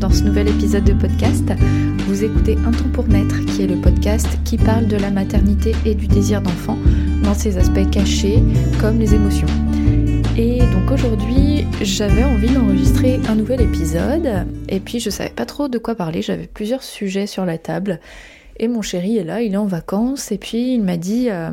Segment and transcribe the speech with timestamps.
[0.00, 1.44] dans ce nouvel épisode de podcast.
[2.06, 5.74] Vous écoutez Un temps pour naître, qui est le podcast qui parle de la maternité
[5.84, 6.78] et du désir d'enfant
[7.22, 8.42] dans ses aspects cachés
[8.80, 9.46] comme les émotions.
[10.38, 14.46] Et donc aujourd'hui, j'avais envie d'enregistrer un nouvel épisode.
[14.70, 18.00] Et puis je savais pas trop de quoi parler, j'avais plusieurs sujets sur la table.
[18.56, 20.32] Et mon chéri est là, il est en vacances.
[20.32, 21.50] Et puis il m'a dit euh,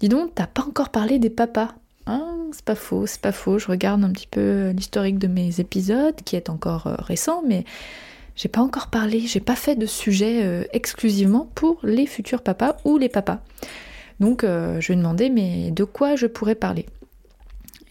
[0.00, 1.74] Dis donc, t'as pas encore parlé des papas
[2.06, 3.58] ah, c'est pas faux, c'est pas faux.
[3.58, 7.64] Je regarde un petit peu l'historique de mes épisodes, qui est encore euh, récent, mais
[8.36, 12.76] j'ai pas encore parlé, j'ai pas fait de sujet euh, exclusivement pour les futurs papas
[12.84, 13.40] ou les papas.
[14.20, 16.86] Donc euh, je lui ai demandé, mais de quoi je pourrais parler?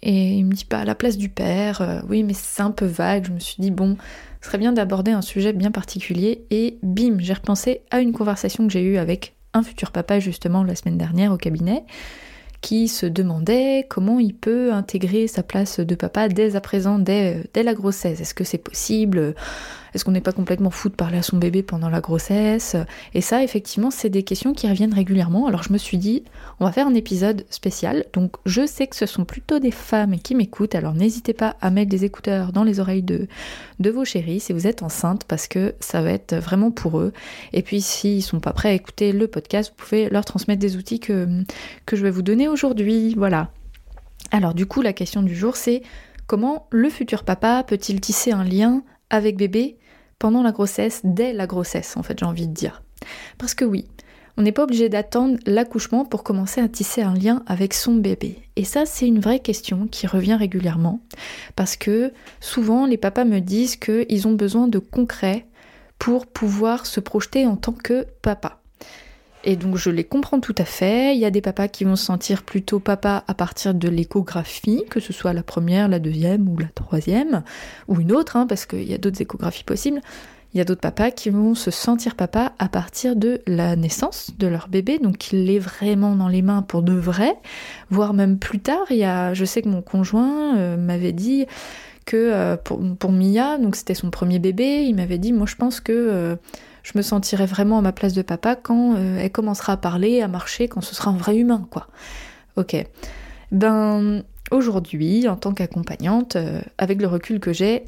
[0.02, 2.86] Et il me dit pas à la place du père, oui, mais c'est un peu
[2.86, 3.26] vague.
[3.26, 3.98] Je me suis dit, bon,
[4.40, 8.68] ce serait bien d'aborder un sujet bien particulier, et bim, j'ai repensé à une conversation
[8.68, 11.86] que j'ai eue avec un futur papa justement la semaine dernière au cabinet
[12.66, 17.44] qui se demandait comment il peut intégrer sa place de papa dès à présent, dès,
[17.54, 18.20] dès la grossesse.
[18.20, 19.36] Est-ce que c'est possible?
[19.96, 22.76] Est-ce qu'on n'est pas complètement fou de parler à son bébé pendant la grossesse
[23.14, 25.48] Et ça, effectivement, c'est des questions qui reviennent régulièrement.
[25.48, 26.24] Alors je me suis dit,
[26.60, 28.06] on va faire un épisode spécial.
[28.12, 30.76] Donc je sais que ce sont plutôt des femmes qui m'écoutent.
[30.76, 33.30] Alors n'hésitez pas à mettre des écouteurs dans les oreilles de,
[33.80, 37.14] de vos chéris si vous êtes enceinte parce que ça va être vraiment pour eux.
[37.54, 40.76] Et puis s'ils sont pas prêts à écouter le podcast, vous pouvez leur transmettre des
[40.76, 41.46] outils que
[41.90, 43.16] je vais vous donner aujourd'hui.
[43.16, 43.50] Voilà.
[44.32, 45.84] Alors du coup, la question du jour, c'est
[46.28, 49.78] comment le futur papa peut-il tisser un lien avec bébé
[50.20, 52.82] pendant la grossesse, dès la grossesse en fait j'ai envie de dire.
[53.38, 53.86] Parce que oui,
[54.38, 58.38] on n'est pas obligé d'attendre l'accouchement pour commencer à tisser un lien avec son bébé.
[58.58, 61.00] Et ça, c'est une vraie question qui revient régulièrement.
[61.56, 65.46] Parce que souvent, les papas me disent qu'ils ont besoin de concret
[66.00, 68.62] pour pouvoir se projeter en tant que papa.
[69.46, 71.16] Et donc je les comprends tout à fait.
[71.16, 74.84] Il y a des papas qui vont se sentir plutôt papa à partir de l'échographie,
[74.90, 77.44] que ce soit la première, la deuxième ou la troisième,
[77.88, 80.02] ou une autre, hein, parce qu'il y a d'autres échographies possibles.
[80.54, 84.32] Il y a d'autres papas qui vont se sentir papa à partir de la naissance
[84.40, 87.36] de leur bébé, donc qu'il l'est vraiment dans les mains pour de vrai,
[87.90, 88.86] voire même plus tard.
[88.90, 91.46] Il y a, je sais que mon conjoint euh, m'avait dit
[92.06, 95.56] que euh, pour, pour, Mia, donc c'était son premier bébé, il m'avait dit, moi je
[95.56, 96.36] pense que euh,
[96.86, 100.22] je me sentirai vraiment à ma place de papa quand euh, elle commencera à parler,
[100.22, 101.88] à marcher, quand ce sera un vrai humain, quoi.
[102.58, 102.76] Ok.
[103.52, 107.86] Ben, aujourd'hui, en tant qu'accompagnante, euh, avec le recul que j'ai,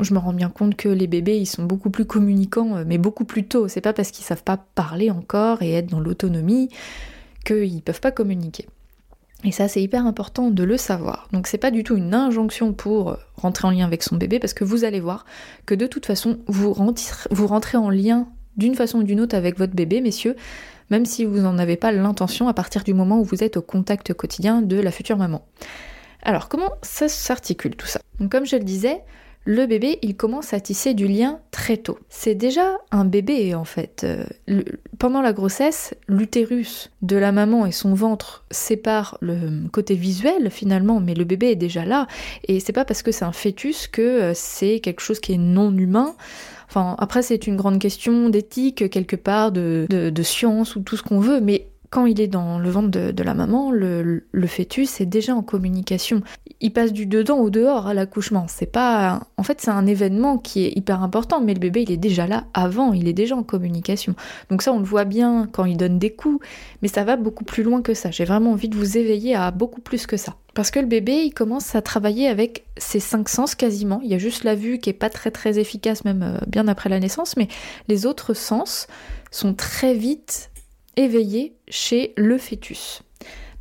[0.00, 2.96] je me rends bien compte que les bébés, ils sont beaucoup plus communicants, euh, mais
[2.96, 3.68] beaucoup plus tôt.
[3.68, 6.70] C'est pas parce qu'ils savent pas parler encore et être dans l'autonomie
[7.44, 8.66] qu'ils peuvent pas communiquer.
[9.44, 11.28] Et ça, c'est hyper important de le savoir.
[11.34, 14.54] Donc, c'est pas du tout une injonction pour rentrer en lien avec son bébé, parce
[14.54, 15.26] que vous allez voir
[15.66, 16.74] que de toute façon, vous
[17.30, 18.26] vous rentrez en lien
[18.58, 20.36] d'une façon ou d'une autre avec votre bébé, messieurs,
[20.90, 23.62] même si vous n'en avez pas l'intention à partir du moment où vous êtes au
[23.62, 25.46] contact quotidien de la future maman.
[26.22, 28.00] Alors, comment ça s'articule tout ça?
[28.30, 29.02] Comme je le disais,
[29.50, 31.98] le bébé, il commence à tisser du lien très tôt.
[32.10, 34.04] C'est déjà un bébé en fait.
[34.04, 34.62] Euh,
[34.98, 41.00] pendant la grossesse, l'utérus de la maman et son ventre séparent le côté visuel finalement,
[41.00, 42.08] mais le bébé est déjà là.
[42.46, 45.38] Et c'est pas parce que c'est un fœtus que euh, c'est quelque chose qui est
[45.38, 46.14] non humain.
[46.68, 51.02] Enfin, après, c'est une grande question d'éthique, quelque part, de, de, science ou tout ce
[51.02, 55.06] qu'on veut, mais quand il est dans le ventre de, la maman, le, fœtus est
[55.06, 56.22] déjà en communication.
[56.60, 58.46] Il passe du dedans au dehors à l'accouchement.
[58.48, 61.90] C'est pas, en fait, c'est un événement qui est hyper important, mais le bébé il
[61.90, 64.14] est déjà là avant, il est déjà en communication.
[64.50, 66.44] Donc ça, on le voit bien quand il donne des coups,
[66.82, 68.10] mais ça va beaucoup plus loin que ça.
[68.10, 70.34] J'ai vraiment envie de vous éveiller à beaucoup plus que ça.
[70.54, 74.00] Parce que le bébé, il commence à travailler avec ses cinq sens quasiment.
[74.02, 76.68] Il y a juste la vue qui est pas très très efficace, même euh, bien
[76.68, 77.48] après la naissance, mais
[77.86, 78.88] les autres sens
[79.30, 80.50] sont très vite
[80.98, 83.02] éveillés chez le fœtus.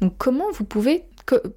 [0.02, 1.06] Donc comment vous pouvez,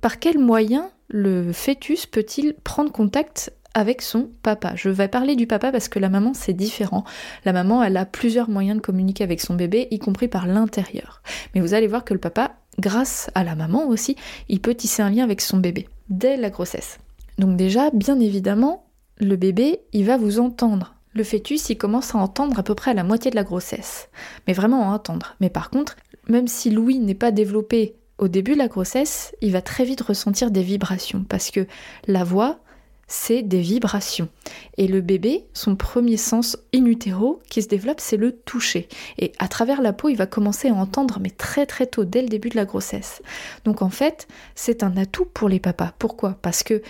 [0.01, 4.75] par quel moyen le fœtus peut-il prendre contact avec son papa?
[4.77, 7.05] Je vais parler du papa parce que la maman c'est différent.
[7.45, 11.23] La maman elle a plusieurs moyens de communiquer avec son bébé, y compris par l'intérieur.
[11.55, 14.17] Mais vous allez voir que le papa grâce à la maman aussi,
[14.49, 16.99] il peut tisser un lien avec son bébé dès la grossesse.
[17.38, 18.87] Donc déjà, bien évidemment,
[19.19, 20.94] le bébé, il va vous entendre.
[21.12, 24.09] Le fœtus, il commence à entendre à peu près à la moitié de la grossesse.
[24.47, 25.35] Mais vraiment à entendre.
[25.41, 25.97] Mais par contre,
[26.29, 30.03] même si l'ouïe n'est pas développé au début de la grossesse, il va très vite
[30.03, 31.67] ressentir des vibrations parce que
[32.07, 32.61] la voix,
[33.09, 34.29] c'est des vibrations.
[34.77, 38.89] Et le bébé, son premier sens in utero qui se développe, c'est le toucher.
[39.19, 42.23] Et à travers la peau, il va commencer à entendre, mais très très tôt, dès
[42.23, 43.21] le début de la grossesse.
[43.65, 45.93] Donc en fait, c'est un atout pour les papas.
[45.99, 46.39] Pourquoi?
[46.41, 46.83] Parce que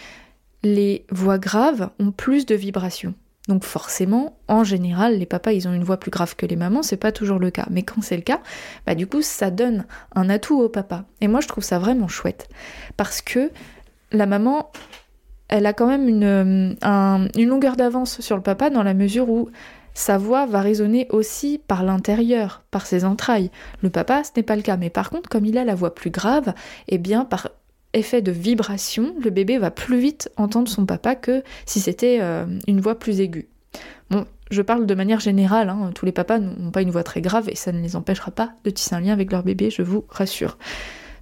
[0.63, 3.15] les voix graves ont plus de vibrations.
[3.50, 6.85] Donc forcément, en général, les papas, ils ont une voix plus grave que les mamans,
[6.85, 7.67] c'est pas toujours le cas.
[7.69, 8.38] Mais quand c'est le cas,
[8.87, 11.02] bah du coup, ça donne un atout au papa.
[11.20, 12.49] Et moi, je trouve ça vraiment chouette.
[12.97, 13.50] Parce que
[14.12, 14.70] la maman,
[15.49, 19.49] elle a quand même une, une longueur d'avance sur le papa dans la mesure où
[19.94, 23.50] sa voix va résonner aussi par l'intérieur, par ses entrailles.
[23.82, 25.93] Le papa, ce n'est pas le cas, mais par contre, comme il a la voix
[25.93, 26.55] plus grave,
[26.87, 27.49] eh bien, par
[27.93, 32.47] effet de vibration, le bébé va plus vite entendre son papa que si c'était euh,
[32.67, 33.49] une voix plus aiguë.
[34.11, 37.21] Bon, je parle de manière générale, hein, tous les papas n'ont pas une voix très
[37.21, 39.83] grave et ça ne les empêchera pas de tisser un lien avec leur bébé, je
[39.83, 40.59] vous rassure.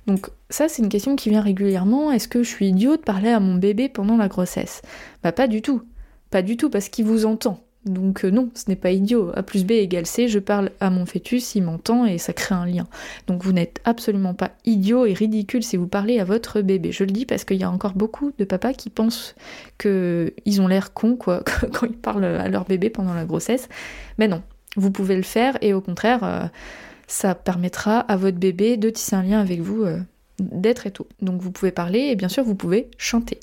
[0.06, 3.28] Donc ça c'est une question qui vient régulièrement, est-ce que je suis idiot de parler
[3.28, 4.80] à mon bébé pendant la grossesse?
[5.22, 5.82] Bah pas du tout,
[6.30, 7.62] pas du tout parce qu'il vous entend.
[7.88, 9.32] Donc euh, non, ce n'est pas idiot.
[9.34, 12.54] A plus B égale C, je parle à mon fœtus, il m'entend et ça crée
[12.54, 12.86] un lien.
[13.26, 16.92] Donc vous n'êtes absolument pas idiot et ridicule si vous parlez à votre bébé.
[16.92, 19.34] Je le dis parce qu'il y a encore beaucoup de papas qui pensent
[19.78, 23.68] qu'ils ont l'air cons quand ils parlent à leur bébé pendant la grossesse.
[24.18, 24.42] Mais non,
[24.76, 26.44] vous pouvez le faire et au contraire, euh,
[27.06, 29.98] ça permettra à votre bébé de tisser un lien avec vous euh,
[30.38, 31.06] d'être et tout.
[31.20, 33.40] Donc vous pouvez parler et bien sûr vous pouvez chanter.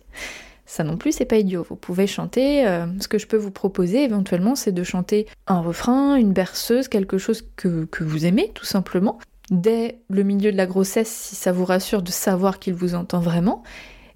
[0.66, 1.66] Ça non plus, c'est pas idiot.
[1.70, 2.68] Vous pouvez chanter.
[2.68, 6.88] Euh, ce que je peux vous proposer éventuellement, c'est de chanter un refrain, une berceuse,
[6.88, 9.20] quelque chose que, que vous aimez, tout simplement.
[9.52, 13.20] Dès le milieu de la grossesse, si ça vous rassure de savoir qu'il vous entend
[13.20, 13.62] vraiment.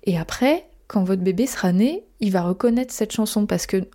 [0.05, 3.87] Et après, quand votre bébé sera né, il va reconnaître cette chanson parce que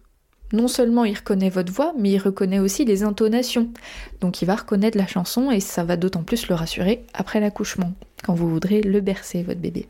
[0.53, 3.69] non seulement il reconnaît votre voix, mais il reconnaît aussi les intonations.
[4.21, 7.93] Donc il va reconnaître la chanson et ça va d'autant plus le rassurer après l'accouchement,
[8.25, 9.89] quand vous voudrez le bercer, votre bébé.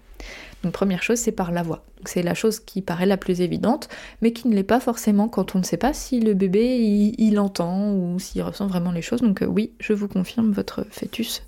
[0.64, 1.84] Donc première chose, c'est par la voix.
[2.06, 3.88] C'est la chose qui paraît la plus évidente,
[4.22, 7.38] mais qui ne l'est pas forcément quand on ne sait pas si le bébé il,
[7.38, 9.20] entend ou s'il ressent vraiment les choses.
[9.20, 11.42] Donc euh, oui, je vous confirme, votre fœtus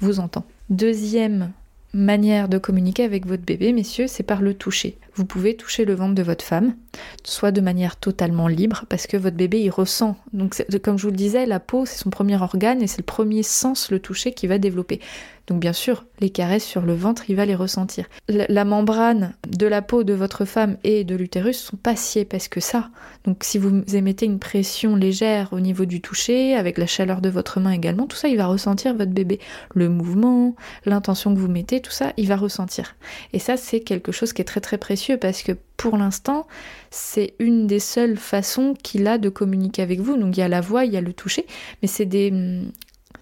[0.00, 0.44] vous entend.
[0.70, 1.50] Deuxième
[1.92, 4.98] manière de communiquer avec votre bébé, messieurs, c'est par le toucher.
[5.14, 6.76] Vous pouvez toucher le ventre de votre femme,
[7.24, 10.16] soit de manière totalement libre, parce que votre bébé il ressent.
[10.32, 13.04] Donc, comme je vous le disais, la peau c'est son premier organe et c'est le
[13.04, 15.00] premier sens, le toucher, qui va développer.
[15.46, 18.06] Donc bien sûr, les caresses sur le ventre, il va les ressentir.
[18.28, 22.60] La, membrane de la peau de votre femme et de l'utérus sont pas si que
[22.60, 22.88] ça.
[23.24, 27.28] Donc si vous émettez une pression légère au niveau du toucher, avec la chaleur de
[27.28, 29.38] votre main également, tout ça, il va ressentir votre bébé.
[29.74, 30.54] Le mouvement,
[30.86, 32.96] l'intention que vous mettez, tout ça, il va ressentir.
[33.34, 36.46] Et ça, c'est quelque chose qui est très très précieux parce que pour l'instant,
[36.90, 40.16] c'est une des seules façons qu'il a de communiquer avec vous.
[40.16, 41.46] Donc il y a la voix, il y a le toucher,
[41.82, 42.32] mais c'est des,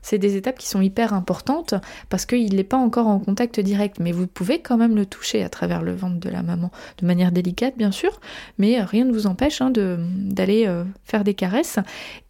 [0.02, 1.75] c'est des étapes qui sont hyper importantes
[2.08, 5.43] parce qu'il n'est pas encore en contact direct, mais vous pouvez quand même le toucher
[5.43, 8.20] à travers le ventre de la maman, de manière délicate bien sûr,
[8.58, 11.78] mais rien ne vous empêche hein, d'aller euh, faire des caresses.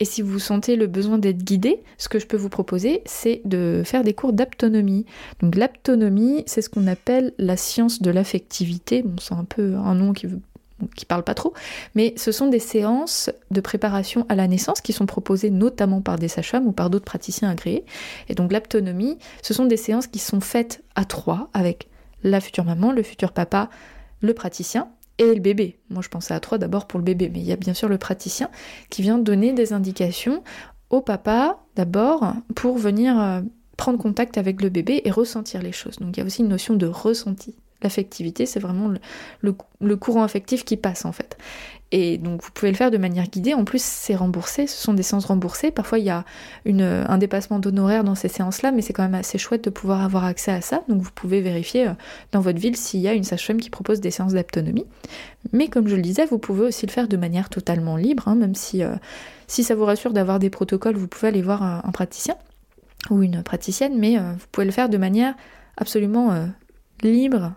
[0.01, 3.41] Et si vous sentez le besoin d'être guidé, ce que je peux vous proposer, c'est
[3.45, 5.07] de faire des cours d'aptonomie.
[5.41, 9.03] Donc l'aptonomie, c'est ce qu'on appelle la science de l'affectivité.
[9.03, 10.41] Bon, c'est un peu un nom qui veut
[10.95, 11.53] qui parlent pas trop,
[11.95, 16.19] mais ce sont des séances de préparation à la naissance qui sont proposées notamment par
[16.19, 17.85] des sages-femmes ou par d'autres praticiens agréés.
[18.29, 21.89] Et donc l'aptonomie, ce sont des séances qui sont faites à trois avec
[22.23, 23.69] la future maman, le futur papa,
[24.21, 24.89] le praticien
[25.19, 25.79] et le bébé.
[25.91, 27.89] Moi je pensais à trois d'abord pour le bébé, mais il y a bien sûr
[27.89, 28.51] le praticien
[28.91, 30.43] qui vient donner des indications
[30.91, 33.41] au papa d'abord pour venir euh,
[33.77, 35.97] prendre contact avec le bébé et ressentir les choses.
[35.99, 38.93] Donc il y a aussi une notion de ressenti L'affectivité, c'est vraiment
[39.41, 41.37] le, courant affectif qui passe en fait.
[41.95, 43.53] Et donc vous pouvez le faire de manière guidée.
[43.53, 45.71] En plus, c'est remboursé, ce sont des séances remboursées.
[45.71, 46.25] Parfois, il y a
[46.67, 50.25] un dépassement d'honoraires dans ces séances-là, mais c'est quand même assez chouette de pouvoir avoir
[50.25, 50.83] accès à ça.
[50.89, 51.93] Donc vous pouvez vérifier euh,
[52.33, 54.87] dans votre ville s'il y a une sage-femme qui propose des séances d'autonomie.
[55.53, 58.37] Mais comme je le disais, vous pouvez aussi le faire de manière totalement libre, hein,
[58.37, 58.95] même si, euh,
[59.47, 62.37] si ça vous rassure d'avoir des protocoles, vous pouvez aller voir un, praticien
[63.11, 65.35] ou une praticienne, mais euh, vous pouvez le faire de manière
[65.77, 66.49] absolument
[67.03, 67.53] libre,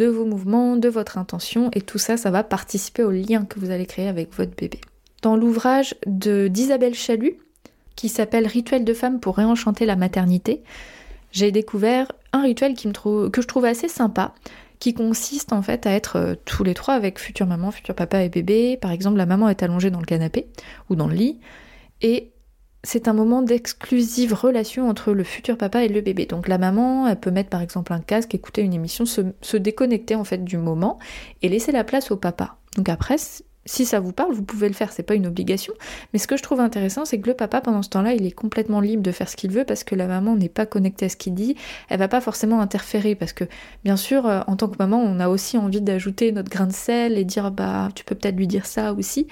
[0.00, 3.60] de vos mouvements, de votre intention, et tout ça, ça va participer au lien que
[3.60, 4.80] vous allez créer avec votre bébé.
[5.20, 7.36] Dans l'ouvrage d'Isabelle Chalut,
[7.96, 10.62] qui s'appelle Rituel de femme pour réenchanter la maternité,
[11.32, 14.32] j'ai découvert un rituel que je trouve assez sympa,
[14.78, 18.22] qui consiste en fait à être euh, tous les trois avec future maman, futur papa
[18.22, 18.78] et bébé.
[18.80, 20.46] Par exemple, la maman est allongée dans le canapé
[20.88, 21.38] ou dans le lit,
[22.00, 22.30] et
[22.82, 26.26] c'est un moment d'exclusive relation entre le futur papa et le bébé.
[26.26, 30.14] Donc la maman, elle peut mettre par exemple un casque, écouter une émission, se, déconnecter
[30.14, 30.98] en fait du moment
[31.42, 32.56] et laisser la place au papa.
[32.76, 33.16] Donc après,
[33.70, 35.72] si ça vous parle, vous pouvez le faire, c'est pas une obligation.
[36.12, 38.32] Mais ce que je trouve intéressant, c'est que le papa, pendant ce temps-là, il est
[38.32, 41.08] complètement libre de faire ce qu'il veut parce que la maman n'est pas connectée à
[41.08, 41.54] ce qu'il dit.
[41.88, 43.44] Elle va pas forcément interférer parce que,
[43.84, 46.72] bien sûr, euh, en tant que maman, on a aussi envie d'ajouter notre grain de
[46.72, 49.28] sel et dire, bah, tu peux peut-être lui dire ça aussi.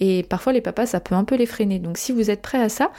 [0.00, 1.78] Et parfois, les papas, ça peut un peu les freiner.
[1.78, 2.92] Donc, si vous êtes prêt à ça,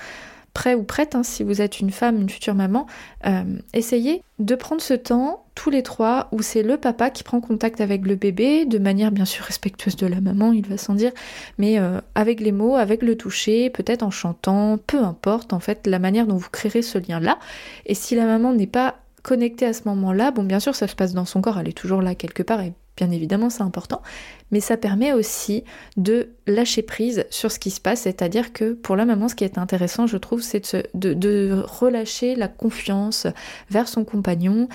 [0.54, 2.86] prêt ou prête, hein, si vous êtes une femme, une future maman,
[3.26, 3.44] euh,
[3.74, 7.82] essayez de prendre ce temps tous les trois où c'est le papa qui prend contact
[7.82, 11.12] avec le bébé de manière bien sûr respectueuse de la maman, il va sans dire,
[11.58, 15.88] mais euh, avec les mots, avec le toucher, peut-être en chantant, peu importe en fait
[15.88, 17.40] la manière dont vous créerez ce lien-là.
[17.86, 20.96] Et si la maman n'est pas connectée à ce moment-là, bon bien sûr ça se
[20.96, 22.62] passe dans son corps, elle est toujours là quelque part
[22.96, 24.04] Bien évidemment, c'est important,
[24.52, 25.64] mais ça permet aussi
[25.98, 29.44] de lâcher prise sur ce qui se passe, c'est-à-dire que pour la maman, ce qui
[29.44, 33.26] est intéressant, je trouve, c'est de, relâcher la confiance
[33.72, 34.68] vers son compagnon,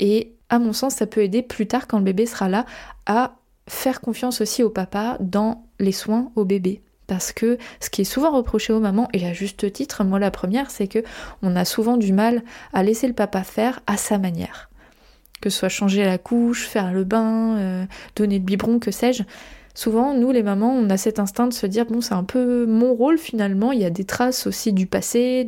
[0.00, 2.64] et à mon sens, ça peut aider plus tard, quand le bébé sera là,
[3.04, 3.36] à
[3.68, 6.80] faire confiance aussi au papa dans les soins au bébé.
[7.08, 10.30] Parce que ce qui est souvent reproché aux mamans, et à juste titre, moi la
[10.30, 11.04] première, c'est que
[11.42, 12.42] on a souvent du mal
[12.72, 14.70] à laisser le papa faire à sa manière
[15.46, 17.84] que ce soit changer la couche, faire le bain, euh,
[18.16, 19.22] donner le biberon, que sais-je.
[19.74, 22.66] Souvent, nous les mamans, on a cet instinct de se dire bon, c'est un peu
[22.66, 23.70] mon rôle finalement.
[23.70, 25.46] Il y a des traces aussi du passé,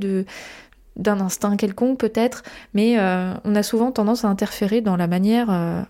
[0.95, 5.51] d'un instinct quelconque peut-être, mais euh, on a souvent tendance à interférer dans la manière
[5.51, 5.83] euh,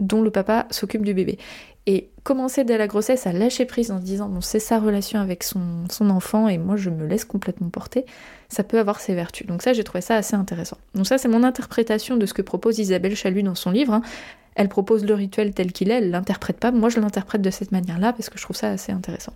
[0.00, 1.38] dont le papa s'occupe du bébé.
[2.28, 5.86] Commencer dès la grossesse à lâcher prise en disant bon c'est sa relation avec son,
[5.90, 8.04] son, enfant et moi je me laisse complètement porter,
[8.50, 9.46] ça peut avoir ses vertus.
[9.46, 10.76] Donc ça j'ai trouvé ça assez intéressant.
[10.94, 13.94] Donc ça c'est mon interprétation de ce que propose Isabelle Chalut dans son livre.
[13.94, 14.02] Hein.
[14.56, 17.72] Elle propose le rituel tel qu'il est, elle l'interprète pas, moi je l'interprète de cette
[17.72, 19.32] manière-là parce que je trouve ça assez intéressant.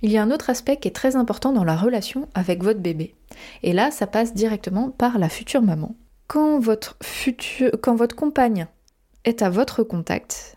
[0.00, 2.80] Il y a un autre aspect qui est très important dans la relation avec votre
[2.80, 3.14] bébé.
[3.62, 5.94] Et là ça passe directement par la future maman.
[6.28, 8.68] Quand votre, futur, quand votre compagne
[9.26, 10.55] est à votre contact,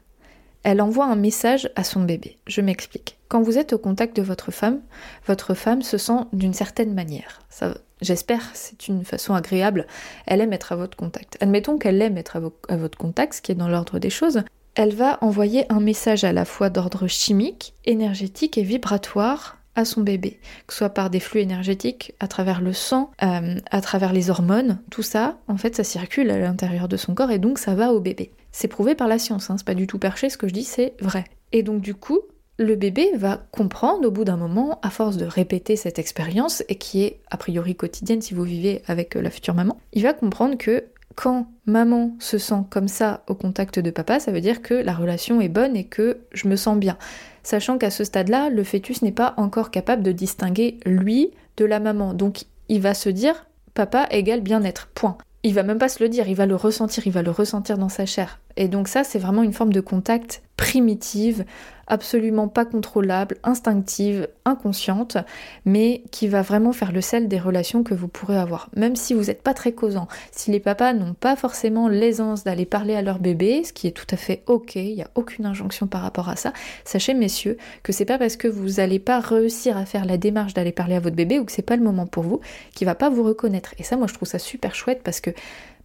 [0.70, 2.38] elle envoie un message à son bébé.
[2.46, 3.18] Je m'explique.
[3.28, 4.82] Quand vous êtes au contact de votre femme,
[5.26, 7.42] votre femme se sent d'une certaine manière.
[7.50, 9.88] Ça, j'espère, c'est une façon agréable.
[10.28, 11.38] Elle aime être à votre contact.
[11.42, 14.44] Admettons qu'elle aime être à, votre contact, ce qui est dans l'ordre des choses.
[14.76, 20.02] Elle va envoyer un message à la fois d'ordre chimique, énergétique et vibratoire à son
[20.02, 24.14] bébé, que ce soit par des flux énergétiques, à travers le sang, euh, à travers
[24.14, 27.58] les hormones, tout ça, en fait, ça circule à l'intérieur de son corps et donc
[27.58, 28.32] ça va au bébé.
[28.52, 30.64] C'est prouvé par la science, hein, c'est pas du tout perché, ce que je dis,
[30.64, 31.26] c'est vrai.
[31.52, 32.20] Et donc du coup,
[32.58, 36.76] le bébé va comprendre au bout d'un moment, à force de répéter cette expérience, et
[36.76, 40.14] qui est a priori quotidienne si vous vivez avec euh, la future maman, il va
[40.14, 40.84] comprendre que
[41.16, 44.94] quand maman se sent comme ça au contact de papa, ça veut dire que la
[44.94, 46.98] relation est bonne et que je me sens bien.
[47.44, 51.80] Sachant qu'à ce stade-là, le fœtus n'est pas encore capable de distinguer lui de la
[51.80, 52.14] maman.
[52.14, 54.88] Donc il va se dire papa égale bien-être.
[54.94, 57.32] Point il va même pas se le dire, il va le ressentir, il va le
[57.32, 58.40] ressentir dans sa chair.
[58.60, 61.46] Et donc ça, c'est vraiment une forme de contact primitive,
[61.88, 65.16] absolument pas contrôlable, instinctive, inconsciente,
[65.64, 68.70] mais qui va vraiment faire le sel des relations que vous pourrez avoir.
[68.76, 72.66] Même si vous n'êtes pas très causant, si les papas n'ont pas forcément l'aisance d'aller
[72.66, 75.46] parler à leur bébé, ce qui est tout à fait ok, il n'y a aucune
[75.46, 76.52] injonction par rapport à ça,
[76.84, 80.54] sachez messieurs que c'est pas parce que vous n'allez pas réussir à faire la démarche
[80.54, 82.42] d'aller parler à votre bébé ou que c'est pas le moment pour vous
[82.76, 83.74] qu'il va pas vous reconnaître.
[83.78, 85.32] Et ça, moi je trouve ça super chouette parce que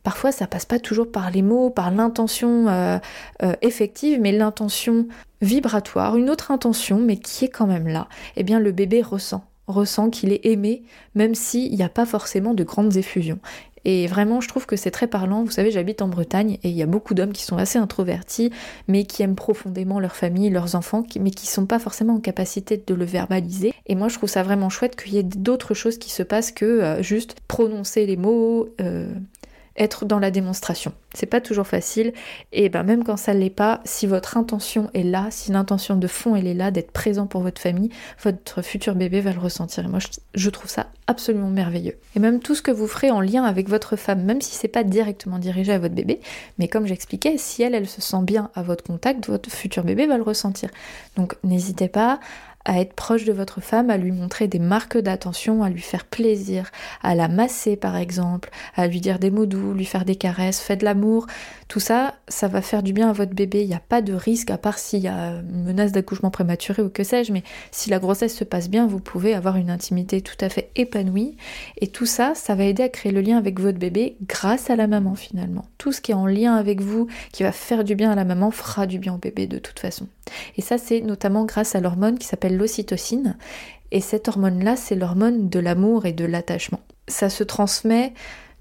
[0.04, 2.98] Parfois, ça passe pas toujours par les mots, par l'intention euh,
[3.42, 5.06] euh, effective, mais l'intention
[5.40, 8.06] vibratoire, une autre intention, mais qui est quand même là.
[8.36, 10.82] Eh bien, le bébé ressent, ressent qu'il est aimé,
[11.14, 13.40] même s'il n'y a pas forcément de grandes effusions.
[13.84, 15.44] Et vraiment, je trouve que c'est très parlant.
[15.44, 18.50] Vous savez, j'habite en Bretagne et il y a beaucoup d'hommes qui sont assez introvertis,
[18.88, 22.82] mais qui aiment profondément leur famille, leurs enfants, mais qui sont pas forcément en capacité
[22.84, 23.74] de le verbaliser.
[23.86, 26.52] Et moi, je trouve ça vraiment chouette qu'il y ait d'autres choses qui se passent
[26.52, 28.70] que euh, juste prononcer les mots,
[29.76, 30.92] être dans la démonstration.
[31.14, 32.12] C'est pas toujours facile
[32.52, 36.06] et ben même quand ça l'est pas, si votre intention est là, si l'intention de
[36.06, 37.90] fond elle est là d'être présent pour votre famille,
[38.22, 39.84] votre futur bébé va le ressentir.
[39.84, 39.98] Et moi
[40.34, 41.96] je, trouve ça absolument merveilleux.
[42.14, 44.68] Et même tout ce que vous ferez en lien avec votre femme, même si c'est
[44.68, 46.20] pas directement dirigé à votre bébé,
[46.58, 50.06] mais comme j'expliquais, si elle elle se sent bien à votre contact, votre futur bébé
[50.06, 50.70] va le ressentir.
[51.16, 52.20] Donc n'hésitez pas
[52.64, 56.04] à être proche de votre femme, à lui montrer des marques d'attention, à lui faire
[56.04, 56.70] plaisir,
[57.02, 60.60] à la masser par exemple, à lui dire des mots doux, lui faire des caresses,
[60.60, 61.26] faites de l'amour.
[61.68, 63.62] Tout ça, ça va faire du bien à votre bébé.
[63.62, 66.82] Il n'y a pas de risque, à part s'il y a une menace d'accouchement prématuré
[66.82, 70.20] ou que sais-je, mais si la grossesse se passe bien, vous pouvez avoir une intimité
[70.20, 71.36] tout à fait épanouie.
[71.80, 74.76] Et tout ça, ça va aider à créer le lien avec votre bébé grâce à
[74.76, 75.66] la maman finalement.
[75.78, 78.24] Tout ce qui est en lien avec vous, qui va faire du bien à la
[78.24, 80.06] maman, fera du bien au bébé de toute façon.
[80.56, 83.36] Et ça, c'est notamment grâce à l'hormone qui s'appelle l'ocytocine.
[83.90, 86.80] Et cette hormone-là, c'est l'hormone de l'amour et de l'attachement.
[87.08, 88.12] Ça se transmet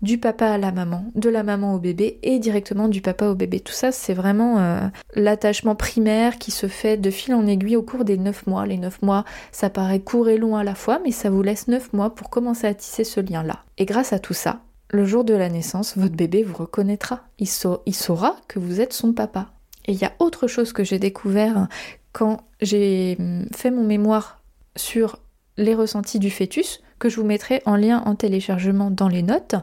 [0.03, 3.35] du papa à la maman, de la maman au bébé et directement du papa au
[3.35, 3.61] bébé.
[3.61, 4.81] Tout ça, c'est vraiment euh,
[5.15, 8.65] l'attachement primaire qui se fait de fil en aiguille au cours des 9 mois.
[8.65, 11.69] Les 9 mois, ça paraît court et long à la fois, mais ça vous laisse
[11.69, 13.63] 9 mois pour commencer à tisser ce lien-là.
[13.77, 17.21] Et grâce à tout ça, le jour de la naissance, votre bébé vous reconnaîtra.
[17.39, 17.47] Il,
[17.85, 19.53] il saura que vous êtes son papa.
[19.85, 21.67] Et il y a autre chose que j'ai découvert
[22.11, 24.41] quand j'ai hum, fait mon mémoire
[24.75, 25.19] sur
[25.57, 29.55] les ressentis du fœtus, que je vous mettrai en lien en téléchargement dans les notes.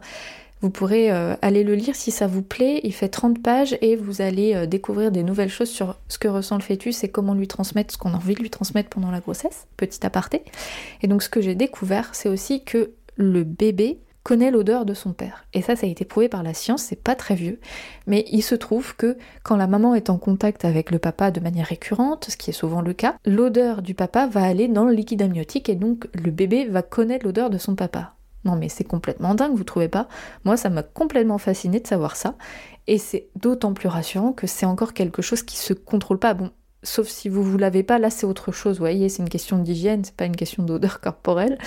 [0.61, 2.81] Vous pourrez euh, aller le lire si ça vous plaît.
[2.85, 6.29] Il fait 30 pages et vous allez euh, découvrir des nouvelles choses sur ce que
[6.29, 9.11] ressent le fœtus et comment lui transmettre ce qu'on a envie de lui transmettre pendant
[9.11, 9.67] la grossesse.
[9.79, 10.45] Petit aparté.
[11.03, 15.12] Et donc ce que j'ai découvert, c'est aussi que le bébé connaît l'odeur de son
[15.12, 15.45] père.
[15.55, 17.59] Et ça, ça a été prouvé par la science, c'est pas très vieux.
[18.07, 21.41] Mais il se trouve que quand la maman est en contact avec le papa de
[21.41, 24.93] manière récurrente, ce qui est souvent le cas, l'odeur du papa va aller dans le
[24.93, 28.15] liquide amniotique et donc le bébé va connaître l'odeur de son papa.
[28.45, 30.09] Non mais c'est complètement dingue, vous trouvez pas?
[30.45, 32.37] Moi ça m'a complètement fasciné de savoir ça.
[32.87, 36.35] Et c'est d'autant plus rassurant que c'est encore quelque chose qui se contrôle pas.
[36.35, 36.50] Bon,
[36.83, 39.59] sauf si vous vous l'avez pas, là c'est autre chose, vous voyez, c'est une question
[39.59, 41.59] d'hygiène, c'est pas une question d'odeur corporelle.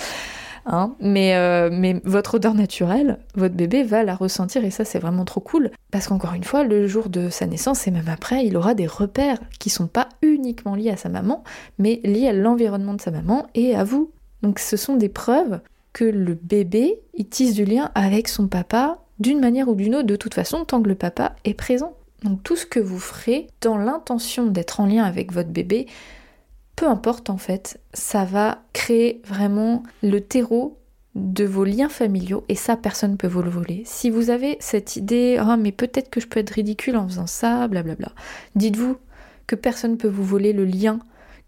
[0.66, 0.94] Hein.
[0.98, 5.24] mais, euh, mais votre odeur naturelle, votre bébé va la ressentir et ça c'est vraiment
[5.24, 5.70] trop cool.
[5.90, 8.86] Parce qu'encore une fois, le jour de sa naissance et même après, il aura des
[8.86, 11.44] repères qui sont pas uniquement liés à sa maman,
[11.78, 14.10] mais liés à l'environnement de sa maman et à vous.
[14.42, 15.60] Donc ce sont des preuves
[15.92, 20.06] que le bébé, il tisse du lien avec son papa d'une manière ou d'une autre,
[20.06, 21.94] de toute façon, tant que le papa est présent.
[22.24, 25.86] Donc tout ce que vous ferez dans l'intention d'être en lien avec votre bébé,
[26.76, 30.78] peu importe en fait, ça va créer vraiment le terreau
[31.14, 33.82] de vos liens familiaux et ça personne ne peut vous le voler.
[33.86, 37.26] Si vous avez cette idée ah mais peut-être que je peux être ridicule en faisant
[37.26, 38.12] ça, blablabla.
[38.56, 38.96] Dites-vous
[39.46, 40.98] que personne ne peut vous voler le lien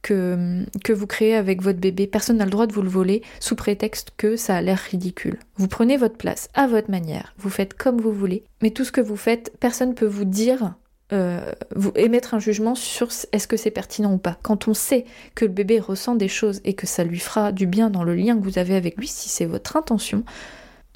[0.02, 2.06] que, que vous créez avec votre bébé.
[2.06, 5.38] Personne n'a le droit de vous le voler sous prétexte que ça a l'air ridicule.
[5.56, 8.92] Vous prenez votre place à votre manière, vous faites comme vous voulez, mais tout ce
[8.92, 10.74] que vous faites, personne ne peut vous dire
[11.12, 14.38] euh, vous émettre un jugement sur est-ce que c'est pertinent ou pas.
[14.42, 17.66] Quand on sait que le bébé ressent des choses et que ça lui fera du
[17.66, 20.24] bien dans le lien que vous avez avec lui, si c'est votre intention,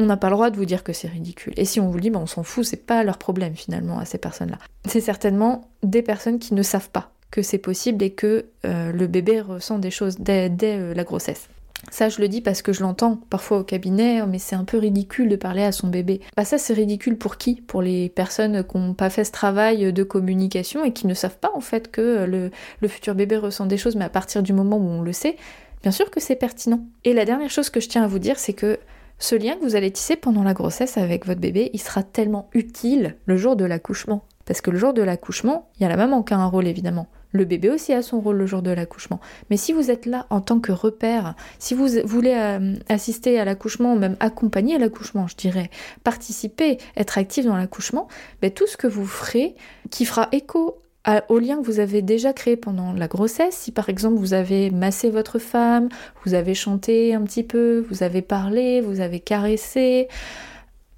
[0.00, 1.52] on n'a pas le droit de vous dire que c'est ridicule.
[1.56, 4.04] Et si on vous dit, bah, on s'en fout, c'est pas leur problème finalement à
[4.04, 4.58] ces personnes-là.
[4.86, 9.06] C'est certainement des personnes qui ne savent pas que c'est possible et que euh, le
[9.06, 11.48] bébé ressent des choses dès, euh, la grossesse.
[11.90, 14.64] Ça, je le dis parce que je l'entends parfois au cabinet, oh, mais c'est un
[14.64, 16.20] peu ridicule de parler à son bébé.
[16.36, 17.62] Bah ça, c'est ridicule pour qui?
[17.62, 21.38] Pour les personnes qui n'ont pas fait ce travail de communication et qui ne savent
[21.38, 24.52] pas en fait que le, le futur bébé ressent des choses, mais à partir du
[24.52, 25.36] moment où on le sait,
[25.82, 26.84] bien sûr que c'est pertinent.
[27.04, 28.78] Et la dernière chose que je tiens à vous dire, c'est que
[29.18, 32.48] ce lien que vous allez tisser pendant la grossesse avec votre bébé, il sera tellement
[32.54, 34.24] utile le jour de l'accouchement.
[34.46, 36.66] Parce que le jour de l'accouchement, il y a la maman qui a un rôle
[36.66, 37.06] évidemment.
[37.32, 39.20] Le bébé aussi a son rôle le jour de l'accouchement.
[39.50, 43.44] Mais si vous êtes là en tant que repère, si vous voulez euh, assister à
[43.44, 45.70] l'accouchement, même accompagner l'accouchement, je dirais,
[46.04, 48.08] participer, être actif dans l'accouchement,
[48.42, 49.54] ben, tout ce que vous ferez
[49.90, 50.82] qui fera écho
[51.28, 53.56] au lien que vous avez déjà créé pendant la grossesse.
[53.56, 55.88] Si par exemple vous avez massé votre femme,
[56.24, 60.08] vous avez chanté un petit peu, vous avez parlé, vous avez caressé,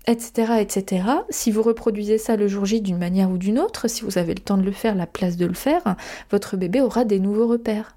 [0.07, 1.05] etc., etc.
[1.31, 4.35] Si vous reproduisez ça le jour J d'une manière ou d'une autre, si vous avez
[4.35, 5.97] le temps de le faire, la place de le faire,
[6.31, 7.97] votre bébé aura des nouveaux repères.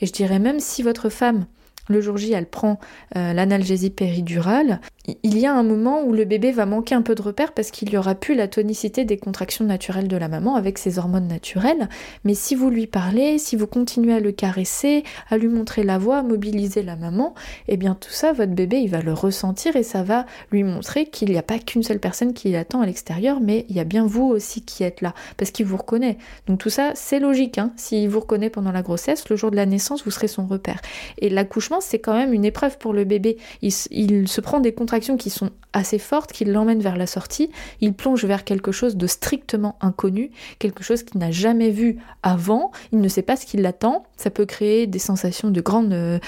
[0.00, 1.46] Et je dirais même si votre femme
[1.88, 2.78] le jour J, elle prend
[3.16, 4.80] euh, l'analgésie péridurale,
[5.22, 7.70] il y a un moment où le bébé va manquer un peu de repères parce
[7.70, 11.28] qu'il n'y aura plus la tonicité des contractions naturelles de la maman avec ses hormones
[11.28, 11.88] naturelles.
[12.24, 15.98] Mais si vous lui parlez, si vous continuez à le caresser, à lui montrer la
[15.98, 17.34] voie, à mobiliser la maman,
[17.68, 21.06] eh bien tout ça, votre bébé, il va le ressentir et ça va lui montrer
[21.06, 23.84] qu'il n'y a pas qu'une seule personne qui l'attend à l'extérieur, mais il y a
[23.84, 26.18] bien vous aussi qui êtes là, parce qu'il vous reconnaît.
[26.48, 27.58] Donc tout ça, c'est logique.
[27.58, 27.72] Hein.
[27.76, 30.80] S'il vous reconnaît pendant la grossesse, le jour de la naissance, vous serez son repère.
[31.18, 33.36] Et l'accouchement, c'est quand même une épreuve pour le bébé.
[33.62, 37.92] Il se prend des contractions qui sont assez fortes, qui l'emmènent vers la sortie, il
[37.92, 43.00] plonge vers quelque chose de strictement inconnu, quelque chose qu'il n'a jamais vu avant, il
[43.00, 46.20] ne sait pas ce qui l'attend, ça peut créer des sensations de, grande, de,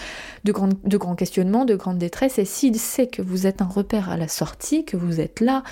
[0.45, 4.17] de grands questionnements, de grande détresse, et s'il sait que vous êtes un repère à
[4.17, 5.63] la sortie, que vous êtes là,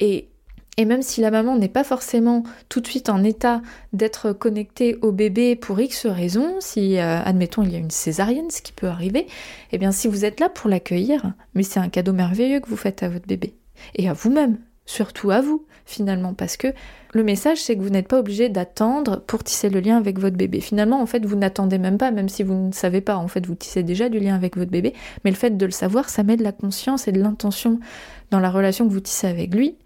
[0.00, 0.28] et
[0.76, 4.96] et même si la maman n'est pas forcément tout de suite en état d'être connectée
[5.02, 8.72] au bébé pour X raisons, si euh, admettons il y a une césarienne, ce qui
[8.72, 9.26] peut arriver,
[9.72, 12.76] eh bien si vous êtes là pour l'accueillir, mais c'est un cadeau merveilleux que vous
[12.76, 13.54] faites à votre bébé.
[13.94, 16.68] Et à vous-même, surtout à vous finalement, parce que
[17.12, 20.36] le message c'est que vous n'êtes pas obligé d'attendre pour tisser le lien avec votre
[20.36, 20.60] bébé.
[20.60, 23.46] Finalement, en fait, vous n'attendez même pas, même si vous ne savez pas, en fait,
[23.46, 26.22] vous tissez déjà du lien avec votre bébé, mais le fait de le savoir, ça
[26.22, 27.78] met de la conscience et de l'intention
[28.30, 29.76] dans la relation que vous tissez avec lui,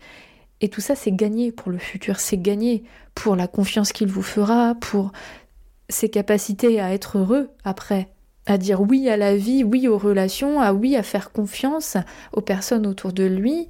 [0.60, 2.82] et tout ça, c'est gagné pour le futur, c'est gagné
[3.14, 5.12] pour la confiance qu'il vous fera, pour
[5.88, 8.08] ses capacités à être heureux après,
[8.46, 11.96] à dire oui à la vie, oui aux relations, à oui à faire confiance
[12.32, 13.68] aux personnes autour de lui.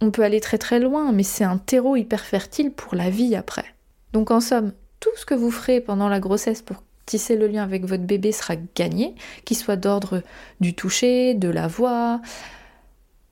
[0.00, 3.34] On peut aller très très loin, mais c'est un terreau hyper fertile pour la vie
[3.34, 3.64] après.
[4.12, 7.62] Donc en somme, tout ce que vous ferez pendant la grossesse pour tisser le lien
[7.62, 10.22] avec votre bébé sera gagné, qu'il soit d'ordre
[10.60, 12.20] du toucher, de la voix,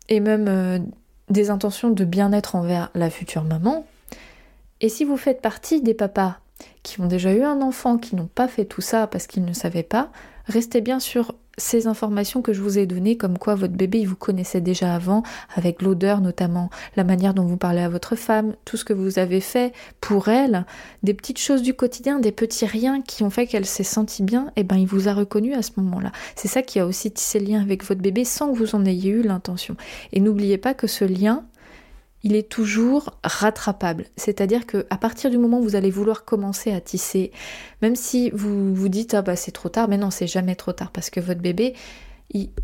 [0.09, 0.79] et même euh,
[1.33, 3.87] des intentions de bien-être envers la future maman.
[4.81, 6.37] Et si vous faites partie des papas
[6.83, 9.53] qui ont déjà eu un enfant, qui n'ont pas fait tout ça parce qu'ils ne
[9.53, 10.11] savaient pas,
[10.47, 14.09] restez bien sur ces informations que je vous ai données, comme quoi votre bébé il
[14.09, 15.23] vous connaissait déjà avant,
[15.55, 19.19] avec l'odeur notamment, la manière dont vous parlez à votre femme, tout ce que vous
[19.19, 20.67] avez fait pour elle,
[21.03, 24.47] des petites choses du quotidien, des petits riens qui ont fait qu'elle s'est sentie bien,
[24.57, 26.13] et eh ben il vous a reconnu à ce moment-là.
[26.37, 28.85] C'est ça qui a aussi tissé le lien avec votre bébé sans que vous en
[28.85, 29.77] ayez eu l'intention.
[30.13, 31.45] Et n'oubliez pas que ce lien,
[32.23, 34.07] il est toujours rattrapable.
[34.17, 37.33] C'est-à-dire que à partir du moment où vous allez vouloir commencer à tisser,
[37.81, 40.73] même si vous vous dites ah bah c'est trop tard, mais non c'est jamais trop
[40.73, 41.75] tard parce que votre bébé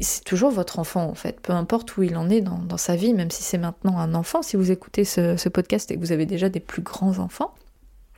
[0.00, 3.12] c'est toujours votre enfant en fait, peu importe où il en est dans, sa vie,
[3.12, 6.26] même si c'est maintenant un enfant, si vous écoutez ce podcast et que vous avez
[6.26, 7.54] déjà des plus grands enfants,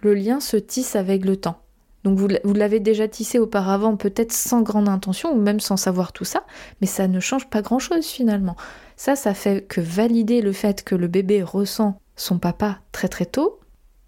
[0.00, 1.60] le lien se tisse avec le temps.
[2.04, 6.24] Donc vous, l'avez déjà tissé auparavant, peut-être sans grande intention ou même sans savoir tout
[6.24, 6.44] ça,
[6.80, 8.56] mais ça ne change pas grand-chose finalement.
[8.96, 13.26] Ça, ça fait que valider le fait que le bébé ressent son papa très très
[13.26, 13.60] tôt,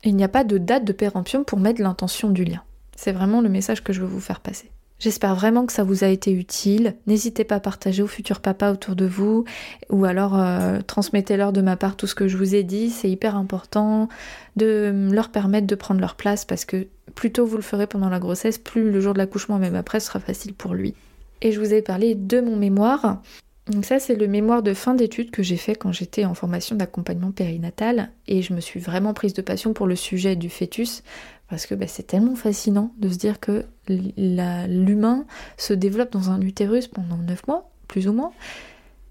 [0.05, 2.62] il n'y a pas de date de péremption pour mettre l'intention du lien.
[2.96, 4.70] C'est vraiment le message que je veux vous faire passer.
[5.02, 6.94] J'espère vraiment que ça vous a été utile.
[7.09, 9.44] N'hésitez pas à partager au futur papa autour de vous
[9.90, 12.88] ou alors euh, transmettez-leur de ma part tout ce que je vous ai dit.
[12.88, 14.09] C'est hyper important
[14.55, 16.87] de leur permettre de prendre leur place parce que
[17.22, 20.00] plus tôt vous le ferez pendant la grossesse, plus le jour de l'accouchement, même après,
[20.00, 20.92] sera facile pour lui.
[21.40, 23.22] Et je vous ai parlé de mon mémoire.
[23.70, 26.74] Donc ça, c'est le mémoire de fin d'études que j'ai fait quand j'étais en formation
[26.74, 31.04] d'accompagnement périnatal et je me suis vraiment prise de passion pour le sujet du fœtus
[31.48, 35.24] parce que bah, c'est tellement fascinant de se dire que l'humain
[35.56, 38.32] se développe dans un utérus pendant 9 mois, plus ou moins,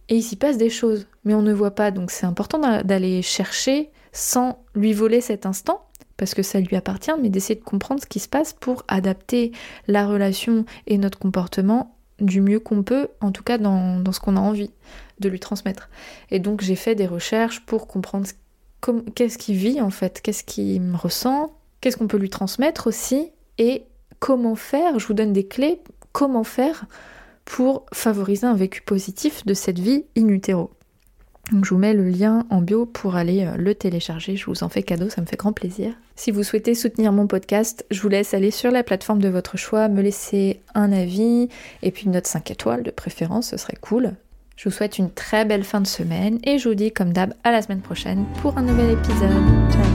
[0.10, 1.92] et il s'y passe des choses, mais on ne voit pas.
[1.92, 5.86] Donc c'est important d'aller chercher sans lui voler cet instant,
[6.22, 9.52] parce que ça lui appartient, mais d'essayer de comprendre ce qui se passe pour adapter
[9.88, 14.38] la relation et notre comportement du mieux qu'on peut, en tout cas dans, ce qu'on
[14.38, 14.70] a envie
[15.20, 15.90] de lui transmettre.
[16.30, 18.28] Et donc j'ai fait des recherches pour comprendre
[19.16, 23.86] qu'est-ce qu'il vit en fait, qu'est-ce qu'il ressent, qu'est-ce qu'on peut lui transmettre aussi et
[24.20, 25.82] comment faire, je vous donne des clés,
[26.12, 26.86] comment faire
[27.46, 30.70] pour favoriser un vécu positif de cette vie in utero.
[31.52, 34.64] Donc je vous mets le lien en bio pour aller euh, le télécharger, je vous
[34.64, 35.94] en fais cadeau, ça me fait grand plaisir.
[36.22, 39.58] Si vous souhaitez soutenir mon podcast, je vous laisse aller sur la plateforme de votre
[39.58, 41.50] choix, me laisser un avis
[41.82, 44.14] et puis une note 5 étoiles de préférence, ce serait cool.
[44.56, 47.34] Je vous souhaite une très belle fin de semaine et je vous dis comme d'hab
[47.44, 49.32] à la semaine prochaine pour un nouvel épisode.
[49.72, 49.91] Ciao